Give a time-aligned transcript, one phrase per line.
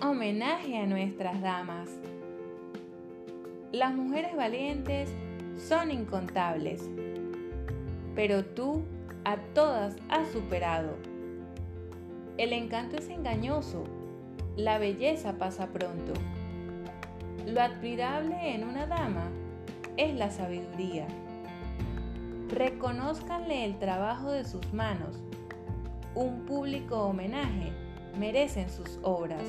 [0.00, 1.88] homenaje a nuestras damas.
[3.70, 5.08] Las mujeres valientes
[5.56, 6.90] son incontables,
[8.16, 8.82] pero tú
[9.24, 10.96] a todas has superado.
[12.38, 13.84] El encanto es engañoso,
[14.56, 16.12] la belleza pasa pronto.
[17.46, 19.30] Lo admirable en una dama
[19.96, 21.06] es la sabiduría.
[22.48, 25.22] Reconózcanle el trabajo de sus manos.
[26.16, 27.72] Un público homenaje
[28.18, 29.42] merecen sus obras.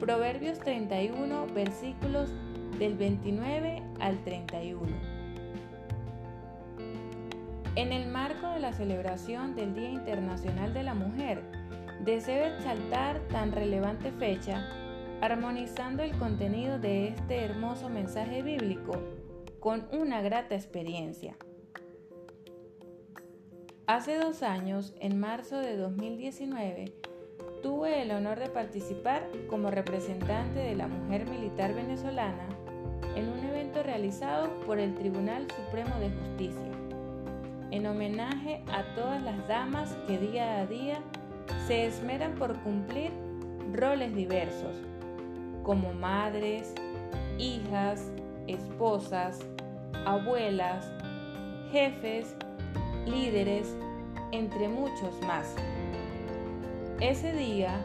[0.00, 2.30] Proverbios 31, versículos
[2.78, 4.90] del 29 al 31.
[7.74, 11.42] En el marco de la celebración del Día Internacional de la Mujer,
[12.04, 14.68] deseo exaltar tan relevante fecha,
[15.20, 18.92] armonizando el contenido de este hermoso mensaje bíblico
[19.60, 21.36] con una grata experiencia.
[23.86, 26.92] Hace dos años, en marzo de 2019,
[27.62, 32.48] tuve el honor de participar como representante de la mujer militar venezolana
[33.14, 36.72] en un evento realizado por el Tribunal Supremo de Justicia,
[37.70, 40.98] en homenaje a todas las damas que día a día
[41.66, 43.12] se esmeran por cumplir
[43.72, 44.76] roles diversos,
[45.62, 46.74] como madres,
[47.38, 48.10] hijas,
[48.48, 49.38] esposas,
[50.04, 50.90] abuelas,
[51.70, 52.34] jefes,
[53.06, 53.76] líderes,
[54.32, 55.54] entre muchos más.
[57.02, 57.80] Ese día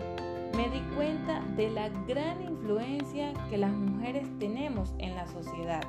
[0.55, 5.81] me di cuenta de la gran influencia que las mujeres tenemos en la sociedad.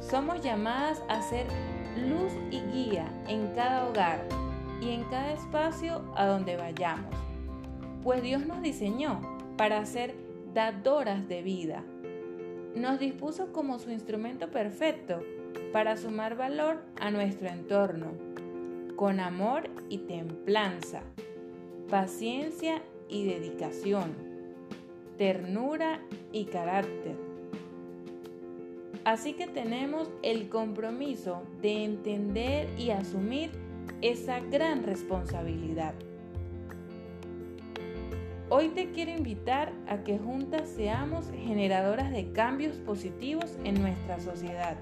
[0.00, 1.46] Somos llamadas a ser
[2.08, 4.26] luz y guía en cada hogar
[4.80, 7.14] y en cada espacio a donde vayamos,
[8.02, 9.20] pues Dios nos diseñó
[9.58, 10.14] para ser
[10.54, 11.84] dadoras de vida.
[12.76, 15.20] Nos dispuso como su instrumento perfecto
[15.74, 18.12] para sumar valor a nuestro entorno,
[18.96, 21.02] con amor y templanza
[21.88, 24.14] paciencia y dedicación,
[25.16, 26.00] ternura
[26.32, 27.16] y carácter.
[29.04, 33.50] Así que tenemos el compromiso de entender y asumir
[34.02, 35.94] esa gran responsabilidad.
[38.50, 44.76] Hoy te quiero invitar a que juntas seamos generadoras de cambios positivos en nuestra sociedad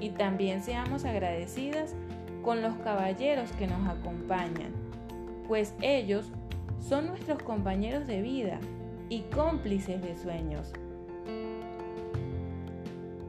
[0.00, 1.94] y también seamos agradecidas
[2.42, 4.85] con los caballeros que nos acompañan
[5.48, 6.30] pues ellos
[6.78, 8.60] son nuestros compañeros de vida
[9.08, 10.72] y cómplices de sueños.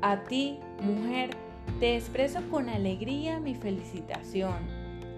[0.01, 1.31] A ti, mujer,
[1.79, 4.55] te expreso con alegría mi felicitación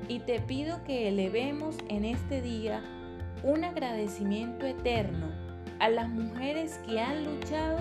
[0.08, 2.84] y te pido que elevemos en este día
[3.44, 5.28] un agradecimiento eterno
[5.80, 7.80] a las mujeres que han luchado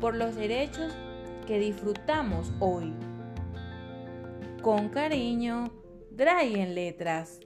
[0.00, 0.92] por los derechos
[1.46, 2.92] que disfrutamos hoy.
[4.62, 5.72] Con cariño,
[6.10, 7.40] Dry Letras.